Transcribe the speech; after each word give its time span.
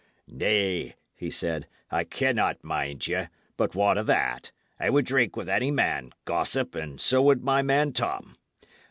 "Nay," 0.27 0.95
he 1.13 1.29
said, 1.29 1.67
"I 1.91 2.05
cannot 2.05 2.63
mind 2.63 3.05
you. 3.05 3.27
But 3.55 3.75
what 3.75 3.99
o' 3.99 4.03
that? 4.05 4.51
I 4.79 4.89
would 4.89 5.05
drink 5.05 5.35
with 5.35 5.47
any 5.47 5.69
man, 5.69 6.11
gossip, 6.25 6.73
and 6.73 6.99
so 6.99 7.21
would 7.21 7.43
my 7.43 7.61
man 7.61 7.93
Tom. 7.93 8.35